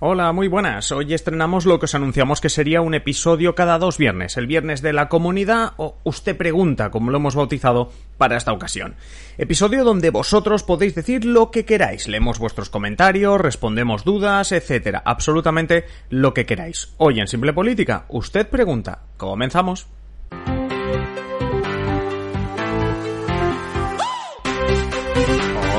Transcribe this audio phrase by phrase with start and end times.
[0.00, 0.90] Hola, muy buenas.
[0.90, 4.82] Hoy estrenamos lo que os anunciamos que sería un episodio cada dos viernes, el viernes
[4.82, 8.96] de la comunidad o Usted Pregunta, como lo hemos bautizado para esta ocasión.
[9.38, 15.84] Episodio donde vosotros podéis decir lo que queráis, leemos vuestros comentarios, respondemos dudas, etcétera, absolutamente
[16.10, 16.92] lo que queráis.
[16.98, 19.02] Hoy en Simple Política, Usted Pregunta.
[19.16, 19.86] Comenzamos.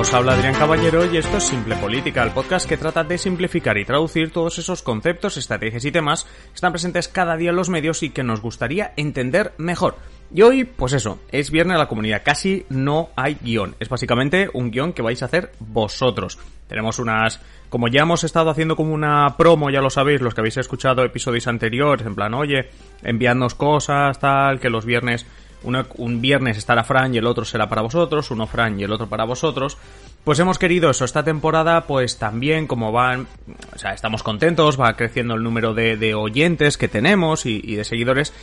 [0.06, 3.76] Os habla Adrián Caballero y esto es Simple Política, el podcast que trata de simplificar
[3.80, 7.70] y traducir todos esos conceptos, estrategias y temas que están presentes cada día en los
[7.70, 9.96] medios y que nos gustaría entender mejor.
[10.32, 14.48] Y hoy, pues eso, es viernes a la comunidad, casi no hay guion, es básicamente
[14.54, 16.38] un guion que vais a hacer vosotros.
[16.68, 20.42] Tenemos unas, como ya hemos estado haciendo como una promo, ya lo sabéis, los que
[20.42, 22.70] habéis escuchado episodios anteriores, en plan, oye,
[23.02, 25.26] enviadnos cosas, tal, que los viernes
[25.66, 29.08] un viernes estará Fran y el otro será para vosotros, uno Fran y el otro
[29.08, 29.78] para vosotros.
[30.24, 33.28] Pues hemos querido eso, esta temporada pues también como van,
[33.76, 38.34] o sea, estamos contentos, va creciendo el número de, oyentes que tenemos y, de seguidores.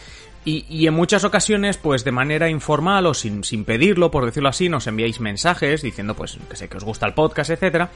[0.45, 4.87] Y, en muchas ocasiones, pues de manera informal o sin, pedirlo, por decirlo así, nos
[4.87, 7.91] enviáis mensajes diciendo pues que sé que os gusta el podcast, etcétera.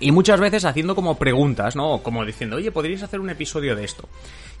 [0.00, 1.98] Y muchas veces haciendo como preguntas, ¿no?
[2.02, 4.08] Como diciendo, oye, podríais hacer un episodio de esto.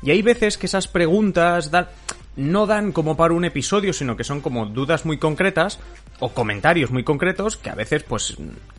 [0.02, 1.88] Y hay veces que esas preguntas dan
[2.38, 5.80] no dan como para un episodio, sino que son como dudas muy concretas
[6.20, 8.36] o comentarios muy concretos que a veces pues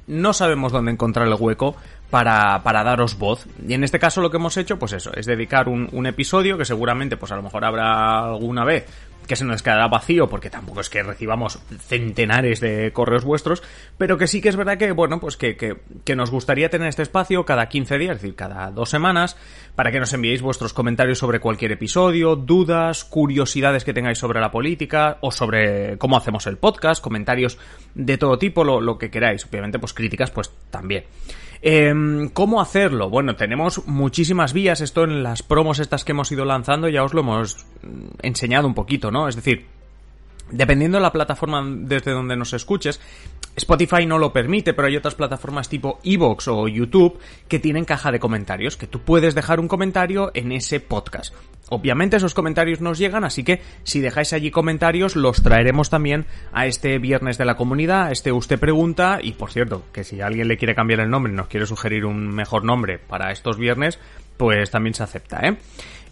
[0.07, 1.75] no sabemos dónde encontrar el hueco
[2.09, 3.45] para, para daros voz.
[3.67, 6.57] Y en este caso lo que hemos hecho pues eso, es dedicar un, un episodio
[6.57, 8.85] que seguramente pues a lo mejor habrá alguna vez
[9.29, 13.61] que se nos quedará vacío porque tampoco es que recibamos centenares de correos vuestros,
[13.95, 17.03] pero que sí que es verdad que, bueno, pues que, que, nos gustaría tener este
[17.03, 19.37] espacio cada 15 días, es decir, cada dos semanas,
[19.75, 24.49] para que nos enviéis vuestros comentarios sobre cualquier episodio, dudas, curiosidades que tengáis sobre la
[24.49, 27.59] política o sobre cómo hacemos el podcast, comentarios
[27.93, 31.03] de todo tipo, lo, lo que queráis, obviamente, pues críticas, pues también.
[31.61, 33.09] Em, ¿Cómo hacerlo?
[33.09, 34.81] Bueno, tenemos muchísimas vías.
[34.81, 38.67] Esto en las promos estas que hemos ido lanzando ya os lo hemos mm, enseñado
[38.67, 39.27] un poquito, ¿no?
[39.27, 39.67] Es decir,
[40.51, 42.99] dependiendo de la plataforma desde donde nos escuches,
[43.55, 48.11] Spotify no lo permite, pero hay otras plataformas tipo Evox o YouTube que tienen caja
[48.11, 51.33] de comentarios, que tú puedes dejar un comentario en ese podcast.
[51.69, 56.65] Obviamente esos comentarios nos llegan, así que si dejáis allí comentarios los traeremos también a
[56.65, 60.47] este viernes de la comunidad, a este usted pregunta y por cierto, que si alguien
[60.47, 63.99] le quiere cambiar el nombre nos quiere sugerir un mejor nombre para estos viernes,
[64.37, 65.57] pues también se acepta, ¿eh?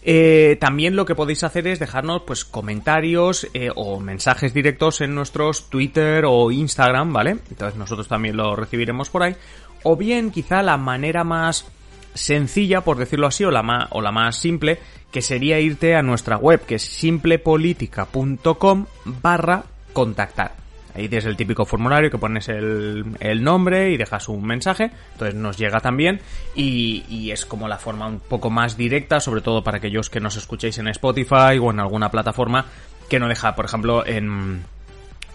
[0.02, 5.14] Eh, también lo que podéis hacer es dejarnos pues comentarios eh, o mensajes directos en
[5.14, 7.38] nuestros Twitter o Instagram, ¿vale?
[7.50, 9.36] Entonces nosotros también lo recibiremos por ahí.
[9.82, 11.66] O bien quizá la manera más
[12.14, 14.78] sencilla, por decirlo así, o la más, o la más simple,
[15.10, 20.67] que sería irte a nuestra web, que es simplepolitica.com barra contactar.
[20.98, 23.04] Ahí tienes el típico formulario que pones el,
[23.40, 26.20] nombre y dejas un mensaje, entonces nos llega también
[26.56, 30.18] y, y, es como la forma un poco más directa, sobre todo para aquellos que
[30.18, 32.66] nos escuchéis en Spotify o en alguna plataforma
[33.08, 34.64] que no deja, por ejemplo, en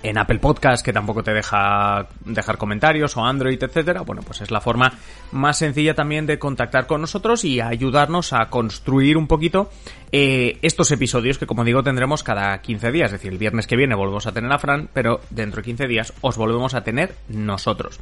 [0.03, 4.01] en Apple Podcast, que tampoco te deja dejar comentarios, o Android, etcétera.
[4.01, 4.93] Bueno, pues es la forma
[5.31, 9.71] más sencilla también de contactar con nosotros y ayudarnos a construir un poquito
[10.11, 13.07] eh, estos episodios que, como digo, tendremos cada 15 días.
[13.07, 15.87] Es decir, el viernes que viene volvemos a tener a Fran, pero dentro de 15
[15.87, 17.99] días os volvemos a tener nosotros.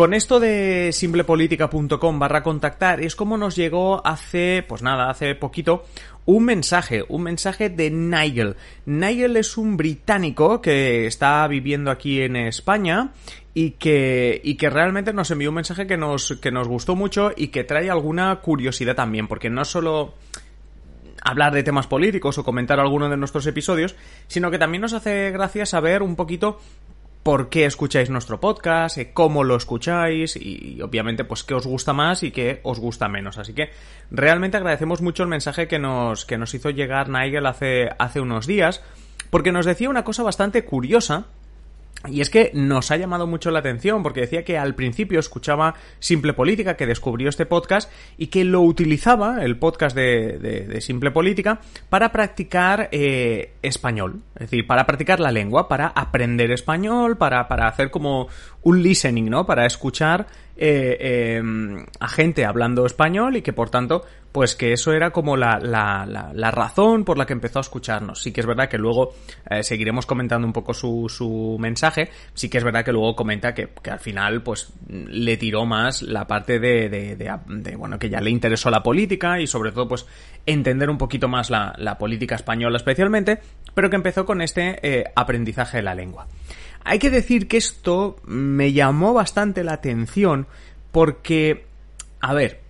[0.00, 5.84] Con esto de simplepolitica.com barra contactar es como nos llegó hace, pues nada, hace poquito
[6.24, 8.56] un mensaje, un mensaje de Nigel.
[8.86, 13.10] Nigel es un británico que está viviendo aquí en España
[13.52, 17.32] y que, y que realmente nos envió un mensaje que nos, que nos gustó mucho
[17.36, 20.14] y que trae alguna curiosidad también, porque no solo
[21.22, 23.96] hablar de temas políticos o comentar alguno de nuestros episodios,
[24.28, 26.58] sino que también nos hace gracia saber un poquito
[27.22, 31.92] por qué escucháis nuestro podcast, eh, cómo lo escucháis y, obviamente pues qué os gusta
[31.92, 33.38] más y qué os gusta menos.
[33.38, 33.70] Así que
[34.10, 38.46] realmente agradecemos mucho el mensaje que nos, que nos hizo llegar Nigel hace, hace unos
[38.46, 38.82] días
[39.30, 41.26] porque nos decía una cosa bastante curiosa
[42.08, 45.74] y es que nos ha llamado mucho la atención porque decía que al principio escuchaba
[45.98, 51.60] Simple Política, que descubrió este podcast y que lo utilizaba, el podcast de, Simple Política,
[51.90, 54.22] para practicar eh, español.
[54.34, 58.28] Es decir, para practicar la lengua, para aprender español, para, para hacer como
[58.62, 59.44] un listening, ¿no?
[59.44, 60.26] Para escuchar
[60.56, 65.36] eh, em, a gente hablando español y que por tanto, pues que eso era como
[65.36, 68.22] la, la, la, razón por la que empezó a escucharnos.
[68.22, 69.14] Sí que es verdad que luego
[69.48, 73.54] eh, seguiremos comentando un poco su, su mensaje, sí que es verdad que luego comenta
[73.54, 78.20] que, que al final pues le tiró más la parte de, de, bueno, que ya
[78.20, 80.06] le interesó la política y sobre todo pues
[80.46, 83.40] entender un poquito más la, la política española especialmente,
[83.74, 86.28] pero que empezó con este eh, aprendizaje de la lengua.
[86.84, 90.46] Hay que decir que esto me llamó bastante la atención
[90.92, 91.66] porque,
[92.20, 92.60] a ver,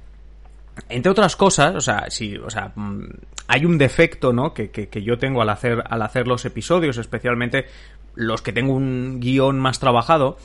[0.89, 3.05] entre otras cosas, o sea, sí, o sea, mm,
[3.49, 4.55] hay un defecto, ¿no?
[4.55, 7.67] Que, que, yo tengo al hacer, al hacer los episodios, especialmente
[8.15, 10.37] los que tengo un guion más trabajado,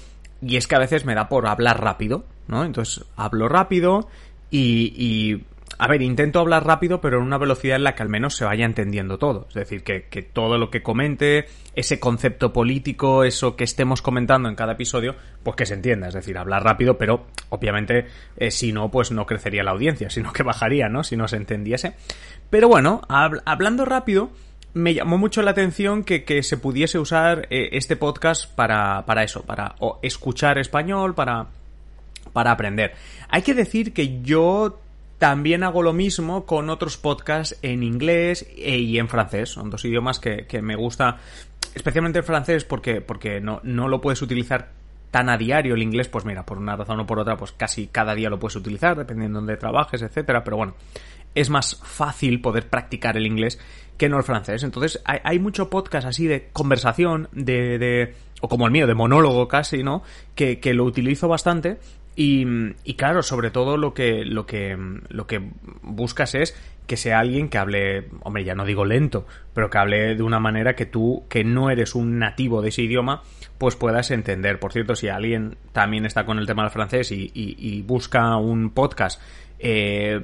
[0.41, 2.63] y es que a veces me da por hablar rápido, ¿no?
[2.63, 4.07] Entonces hablo rápido
[4.49, 5.43] y, y
[5.77, 8.45] a ver, intento hablar rápido, pero en una velocidad en la que al menos se
[8.45, 9.45] vaya entendiendo todo.
[9.49, 11.45] Es decir, que, todo lo que comente,
[11.75, 16.07] ese concepto político, eso que estemos comentando en cada episodio, pues que se entienda.
[16.07, 18.05] Es decir, hablar rápido, pero obviamente
[18.37, 21.03] eh, si no, pues no crecería la audiencia, sino que bajaría, ¿no?
[21.03, 21.93] Si no se entendiese.
[22.49, 24.29] Pero bueno, hablando rápido,
[24.73, 29.43] me llamó mucho la atención que, se pudiese usar eh, este podcast para, para eso,
[29.43, 31.47] para escuchar español, para,
[32.33, 32.93] para aprender.
[33.29, 34.79] Hay que decir que yo
[35.25, 39.49] también hago lo mismo con otros podcasts en inglés e, y en francés.
[39.49, 41.17] Son dos idiomas que, me gusta,
[41.73, 44.69] especialmente el francés, porque, porque no, no lo puedes utilizar
[45.09, 47.87] tan a diario el inglés, pues mira, por una razón o por otra, pues casi
[47.87, 50.43] cada día lo puedes utilizar, dependiendo de dónde trabajes, etcétera.
[50.43, 50.75] Pero bueno,
[51.33, 53.59] es más fácil poder practicar el inglés
[53.97, 54.61] que no el francés.
[54.61, 58.93] Entonces, hay, hay mucho podcast así de conversación, de, de, o como el mío, de
[58.93, 60.03] monólogo casi, ¿no?
[60.35, 61.79] Que, que lo utilizo bastante
[62.15, 62.45] y,
[62.83, 64.77] y, claro, sobre todo lo que, lo que,
[65.09, 65.41] lo que
[65.81, 66.55] buscas es
[66.87, 70.39] que sea alguien que hable, hombre, ya no digo lento, pero que hable de una
[70.39, 73.23] manera que tú, que no eres un nativo de ese idioma,
[73.57, 74.59] pues puedas entender.
[74.59, 78.69] Por cierto, si alguien también está con el tema del francés y, y, busca un
[78.69, 79.21] podcast
[79.59, 80.21] eh,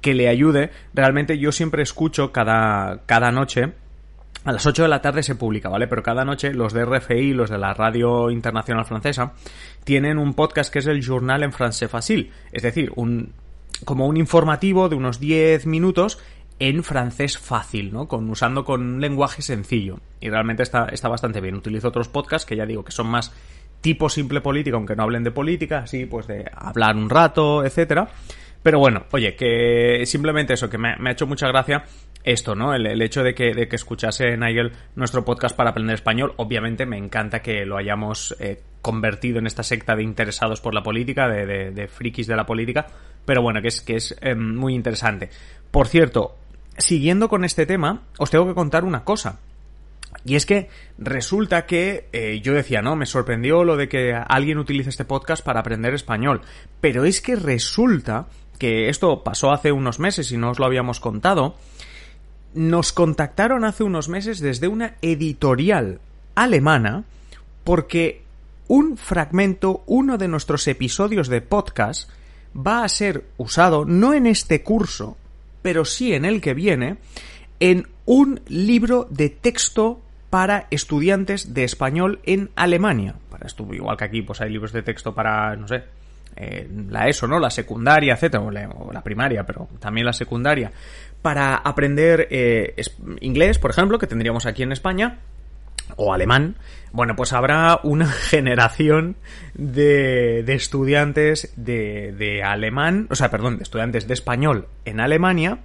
[0.00, 3.72] que le ayude, realmente yo siempre escucho cada, cada noche
[4.46, 5.88] a las 8 de la tarde se publica, ¿vale?
[5.88, 9.32] Pero cada noche los de RFI, los de la Radio Internacional Francesa,
[9.82, 12.30] tienen un podcast que es el Journal en Francés Facile.
[12.52, 13.32] Es decir, un,
[13.84, 16.20] como un informativo de unos 10 minutos
[16.60, 18.06] en francés fácil, ¿no?
[18.06, 19.98] Con, usando con un lenguaje sencillo.
[20.20, 21.56] Y realmente está, está bastante bien.
[21.56, 23.34] Utilizo otros podcasts que ya digo que son más
[23.80, 28.08] tipo simple política, aunque no hablen de política, así pues de hablar un rato, etcétera.
[28.62, 31.84] Pero bueno, oye, que simplemente eso, que me, me ha hecho mucha gracia
[32.26, 32.74] esto, ¿no?
[32.74, 36.98] El, hecho de que, de que escuchase Nigel nuestro podcast para aprender español, obviamente me
[36.98, 41.70] encanta que lo hayamos eh, convertido en esta secta de interesados por la política, de,
[41.70, 42.88] de, frikis de la política,
[43.24, 45.30] pero bueno, que es, que es em, muy interesante.
[45.70, 46.36] Por cierto,
[46.76, 49.38] siguiendo con este tema, os tengo que contar una cosa.
[50.24, 50.68] Y es que
[50.98, 55.44] resulta que eh, yo decía, no, me sorprendió lo de que alguien utilice este podcast
[55.44, 56.40] para aprender español.
[56.80, 58.26] Pero es que resulta
[58.58, 61.56] que esto pasó hace unos meses y no os lo habíamos contado,
[62.56, 66.00] nos contactaron hace unos meses desde una editorial
[66.34, 67.04] alemana
[67.62, 68.22] porque
[68.68, 72.10] un fragmento, uno de nuestros episodios de podcast,
[72.56, 75.16] va a ser usado no en este curso,
[75.62, 76.96] pero sí en el que viene,
[77.60, 80.00] en un libro de texto
[80.30, 83.14] para estudiantes de español en Alemania.
[83.30, 85.84] Para esto, igual que aquí, pues hay libros de texto para, no sé,
[86.36, 87.38] eh, la ESO, ¿no?
[87.38, 90.70] La secundaria, etcétera, o la, primaria, pero también la secundaria
[91.22, 92.74] para aprender eh,
[93.20, 95.18] inglés, por ejemplo, que tendríamos aquí en España,
[95.96, 96.56] o alemán,
[96.92, 99.16] bueno, pues habrá una generación
[99.54, 105.60] de, de estudiantes de, de, alemán, o sea, perdón, de estudiantes de español en Alemania,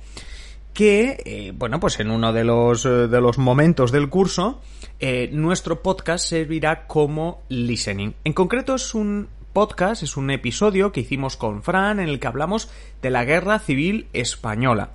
[0.73, 4.61] que, eh, bueno, pues en uno de los, de los momentos del curso,
[4.99, 8.13] eh, nuestro podcast servirá como listening.
[8.23, 12.27] En concreto es un podcast, es un episodio que hicimos con Fran en el que
[12.27, 12.69] hablamos
[13.01, 14.91] de la Guerra Civil Española.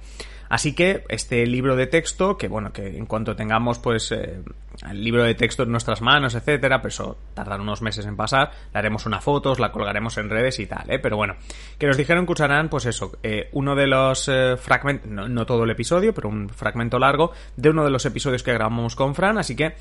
[0.49, 4.41] Así que este libro de texto, que bueno, que en cuanto tengamos pues eh,
[4.89, 8.51] el libro de texto en nuestras manos, etcétera, pues eso tardará unos meses en pasar,
[8.73, 10.99] le haremos una foto, la colgaremos en redes y tal, ¿eh?
[10.99, 11.37] Pero bueno,
[11.79, 15.65] que nos dijeron que usarán pues eso, eh, uno de los eh, fragmentos, no todo
[15.65, 19.39] el episodio, pero un fragmento largo de uno de los episodios que grabamos con Fran,
[19.39, 19.75] así que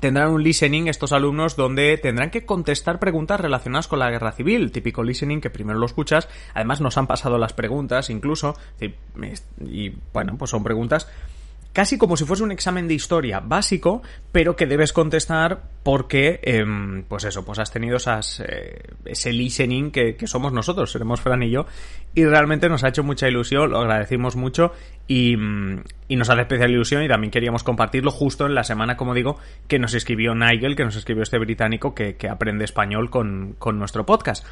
[0.00, 4.70] tendrán un listening estos alumnos donde tendrán que contestar preguntas relacionadas con la guerra civil,
[4.72, 10.36] típico listening que primero lo escuchas, además nos han pasado las preguntas incluso, y bueno,
[10.36, 11.08] pues son preguntas
[11.72, 17.04] casi como si fuese un examen de historia básico, pero que debes contestar porque, em,
[17.04, 21.50] pues eso, pues has tenido esas, eh, ese listening que, somos nosotros, seremos Fran y
[21.50, 21.66] yo,
[22.14, 24.72] y realmente nos ha hecho mucha ilusión, lo agradecimos mucho
[25.06, 25.34] y,
[26.08, 29.38] y, nos hace especial ilusión y también queríamos compartirlo justo en la semana, como digo,
[29.68, 33.78] que nos escribió Nigel, que nos escribió este británico que, que aprende español con, con
[33.78, 34.44] nuestro podcast.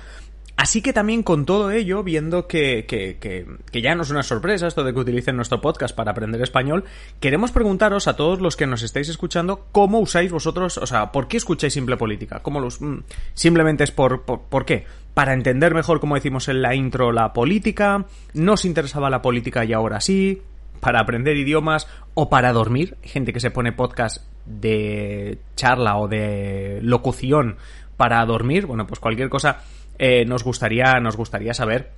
[0.57, 4.67] Así que también con todo ello, viendo que, que, que, ya no es una sorpresa
[4.67, 6.85] esto de que utilicen nuestro podcast para aprender español,
[7.21, 11.29] queremos preguntaros a todos los que nos estáis escuchando cómo usáis vosotros, o sea, ¿por
[11.29, 12.41] qué escucháis Simple Política?
[12.41, 13.01] ¿Cómo los, mm,
[13.35, 14.87] simplemente es por, por, por qué?
[15.13, 19.75] Para entender mejor, como decimos en la intro, la política, nos interesaba la política y
[19.75, 20.41] ahora sí,
[20.81, 22.97] para aprender idiomas o para dormir.
[23.03, 27.57] Gente que se pone podcast de charla o de locución
[27.97, 28.67] para dormir.
[28.67, 29.63] Bueno, pues cualquier cosa
[29.99, 31.91] eh, nos, gustaría, nos gustaría saber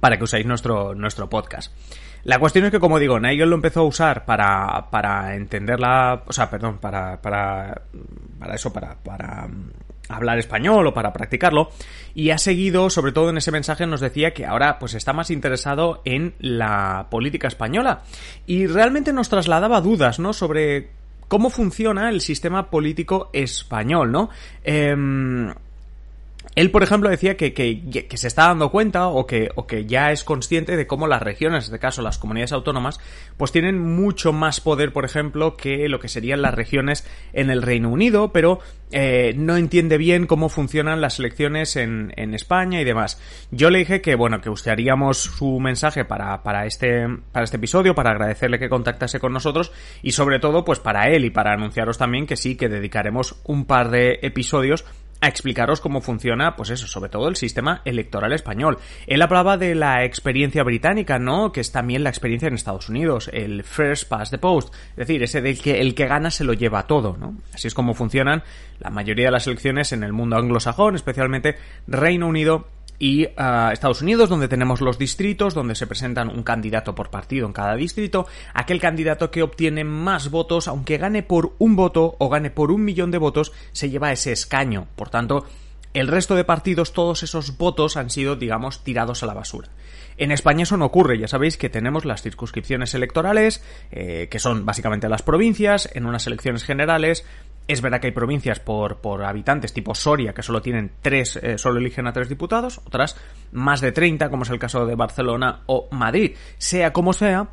[0.00, 1.72] para que usáis nuestro, nuestro podcast.
[2.24, 6.22] La cuestión es que, como digo, Nigel lo empezó a usar para, para entender la...
[6.26, 7.82] O sea, perdón, para, para,
[8.38, 9.70] para eso, para, para mm,
[10.08, 11.70] hablar español o para practicarlo
[12.14, 15.30] y ha seguido, sobre todo en ese mensaje nos decía que ahora pues está más
[15.30, 18.02] interesado en la política española
[18.46, 20.32] y realmente nos trasladaba dudas, ¿no?
[20.32, 20.90] sobre
[21.28, 24.30] cómo funciona el sistema político español, ¿no?
[24.62, 24.94] Eh,
[26.54, 30.12] él, por ejemplo, decía que, que, se está dando cuenta o que, o que ya
[30.12, 33.00] es consciente de cómo las regiones, en este caso las comunidades autónomas,
[33.36, 37.62] pues tienen mucho más poder, por ejemplo, que lo que serían las regiones en el
[37.62, 38.60] Reino Unido, pero
[38.92, 43.20] eh, no entiende bien cómo funcionan las elecciones en, en, España y demás.
[43.50, 47.96] Yo le dije que, bueno, que usaríamos su mensaje para, para, este, para este episodio,
[47.96, 49.72] para agradecerle que contactase con nosotros
[50.02, 53.64] y sobre todo, pues para él y para anunciaros también que sí, que dedicaremos un
[53.64, 54.84] par de episodios
[55.24, 58.78] a explicaros cómo funciona, pues eso, sobre todo el sistema electoral español.
[59.06, 61.50] Él hablaba de la experiencia británica, ¿no?
[61.50, 65.22] Que es también la experiencia en Estados Unidos, el first past the post, es decir,
[65.22, 67.38] ese del que el que gana se lo lleva todo, ¿no?
[67.54, 68.42] Así es como funcionan
[68.80, 74.02] la mayoría de las elecciones en el mundo anglosajón, especialmente Reino Unido y uh, Estados
[74.02, 78.26] Unidos, donde tenemos los distritos, donde se presentan un candidato por partido en cada distrito,
[78.52, 82.84] aquel candidato que obtiene más votos, aunque gane por un voto o gane por un
[82.84, 84.86] millón de votos, se lleva ese escaño.
[84.96, 85.46] Por tanto,
[85.94, 89.68] el resto de partidos, todos esos votos han sido, digamos, tirados a la basura.
[90.16, 94.64] En España eso no ocurre, ya sabéis que tenemos las circunscripciones electorales, eh, que son
[94.64, 97.24] básicamente las provincias, en unas elecciones generales
[97.66, 101.56] es verdad que hay provincias por, por habitantes, tipo Soria, que solo tienen tres, eh,
[101.56, 103.16] solo eligen a tres diputados, otras
[103.52, 106.36] más de 30, como es el caso de Barcelona o Madrid.
[106.58, 107.48] Sea como sea,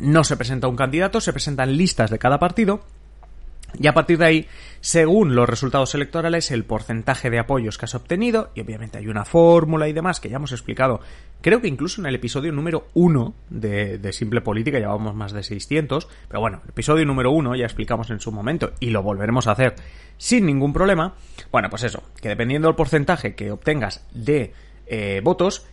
[0.00, 2.80] no se presenta un candidato, se presentan listas de cada partido
[3.78, 4.46] y a partir de ahí,
[4.80, 9.24] según los resultados electorales, el porcentaje de apoyos que has obtenido, y obviamente hay una
[9.24, 11.00] fórmula y demás que ya hemos explicado,
[11.40, 15.42] creo que incluso en el episodio número 1 de, de, Simple Política, llevamos más de
[15.42, 19.46] 600, pero bueno, el episodio número 1 ya explicamos en su momento y lo volveremos
[19.46, 19.74] a hacer
[20.16, 21.14] sin ningún problema.
[21.50, 24.52] Bueno, pues eso, que dependiendo del porcentaje que obtengas de
[24.86, 25.66] eh, votos,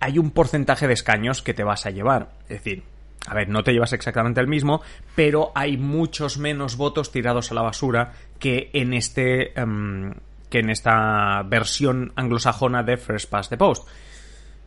[0.00, 2.30] hay un porcentaje de escaños que te vas a llevar.
[2.42, 2.82] Es decir,
[3.26, 4.82] a ver, no te llevas exactamente el mismo,
[5.14, 10.12] pero hay muchos menos votos tirados a la basura que en este um,
[10.48, 13.88] que en esta versión anglosajona de First Past the Post.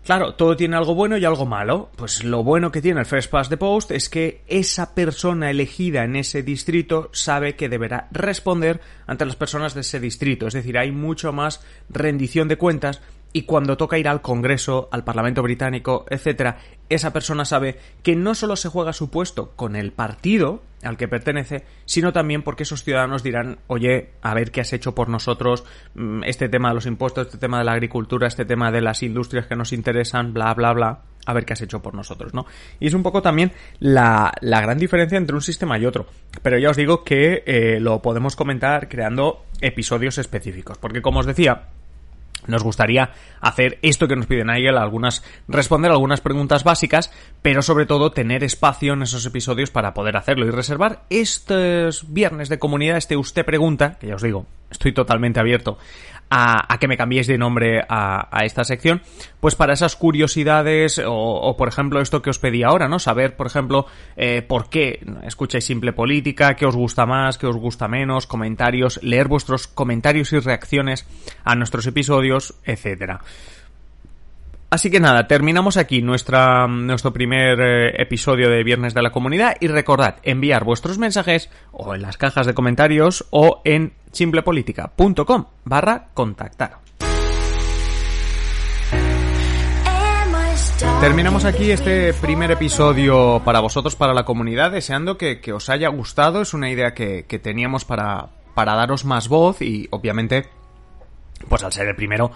[0.04, 1.92] Claro, todo tiene algo bueno y algo malo.
[1.96, 6.04] Pues lo bueno que tiene el First Past the Post es que esa persona elegida
[6.04, 10.48] en ese distrito sabe que deberá responder ante las personas de ese distrito.
[10.48, 13.02] Es decir, hay mucho más rendición de cuentas
[13.32, 16.58] y cuando toca ir al Congreso, al Parlamento británico, etcétera,
[16.90, 21.08] esa persona sabe que no solo se juega su puesto con el partido al que
[21.08, 25.66] pertenece, sino también porque esos ciudadanos dirán, oye, a ver qué has hecho por nosotros,
[25.96, 29.04] mm, este tema de los impuestos, este tema de la agricultura, este tema de las
[29.04, 32.46] industrias que nos interesan, bla, bla, bla, a ver qué has hecho por nosotros, ¿no?
[32.80, 36.08] Y es un poco también la, la gran diferencia entre un sistema y otro.
[36.42, 41.26] Pero ya os digo que eh, lo podemos comentar creando episodios específicos, porque como os
[41.26, 41.68] decía,
[42.50, 47.86] nos gustaría hacer esto que nos pide Nigel, algunas, responder algunas preguntas básicas, pero sobre
[47.86, 52.98] todo tener espacio en esos episodios para poder hacerlo y reservar estos viernes de comunidad,
[52.98, 55.78] este usted pregunta, que ya os digo, estoy totalmente abierto
[56.30, 59.02] a, que me cambiéis de nombre a, esta sección,
[59.40, 63.00] pues para esas curiosidades o, por ejemplo esto que os pedí ahora, ¿no?
[63.00, 67.58] Saber, por ejemplo, eh, por qué escucháis Simple Política, qué os gusta más, qué os
[67.58, 71.08] gusta menos, comentarios, leer vuestros comentarios y reacciones
[71.44, 73.22] a nuestros episodios, etcétera.
[74.72, 79.56] Así que nada, terminamos aquí nuestra, nuestro primer eh, episodio de Viernes de la Comunidad
[79.60, 86.10] y recordad enviar vuestros mensajes o en las cajas de comentarios o en simplepolitica.com barra
[86.14, 86.78] contactar.
[91.02, 96.42] Terminamos aquí este primer episodio para vosotros, para la comunidad, deseando que, os haya gustado.
[96.42, 100.48] Es una idea que, que teníamos para, para daros más voz y obviamente,
[101.48, 102.32] pues al ser el primero,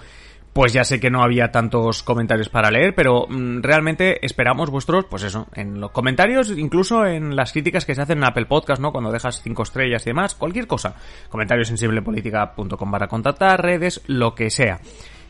[0.53, 5.05] pues ya sé que no había tantos comentarios para leer, pero mm, realmente esperamos vuestros,
[5.05, 8.79] pues eso, en los comentarios, incluso en las críticas que se hacen en Apple Podcast,
[8.79, 8.91] ¿no?
[8.91, 10.95] Cuando dejas cinco estrellas y demás, cualquier cosa.
[11.29, 14.79] Comentarios en simplepolitica.com para contactar, redes, lo que sea.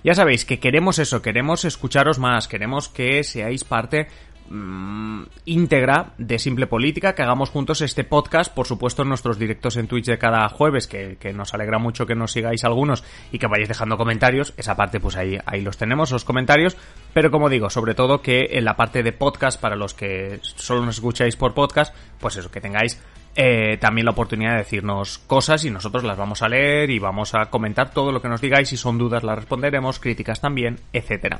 [0.03, 4.07] Ya sabéis que queremos eso, queremos escucharos más, queremos que seáis parte
[4.49, 9.77] Mm, íntegra de Simple Política, que hagamos juntos este podcast, por supuesto en nuestros directos
[9.77, 13.47] en Twitch de cada jueves, que, nos alegra mucho que nos sigáis algunos y que
[13.47, 16.77] vayáis dejando comentarios, esa parte pues ahí, ahí los tenemos, los comentarios,
[17.13, 20.85] pero como digo, sobre todo que en la parte de podcast, para los que solo
[20.85, 23.01] nos escucháis por podcast, pues eso, que tengáis
[23.35, 27.33] eh, también la oportunidad de decirnos cosas y nosotros las vamos a leer y vamos
[27.33, 31.39] a comentar todo lo que nos digáis, si son dudas las responderemos, críticas también, etcétera.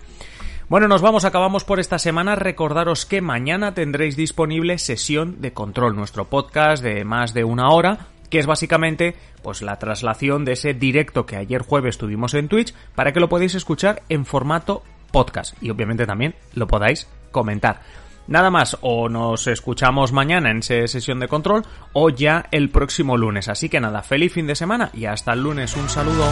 [0.69, 2.35] Bueno, nos vamos, acabamos por esta semana.
[2.35, 8.07] Recordaros que mañana tendréis disponible sesión de control, nuestro podcast de más de una hora,
[8.29, 12.73] que es básicamente pues la traslación de ese directo que ayer jueves tuvimos en Twitch
[12.95, 17.81] para que lo podáis escuchar en formato podcast y obviamente también lo podáis comentar.
[18.27, 23.17] Nada más, o nos escuchamos mañana en esa sesión de control o ya el próximo
[23.17, 23.49] lunes.
[23.49, 25.75] Así que nada, feliz fin de semana y hasta el lunes.
[25.75, 26.31] Un saludo.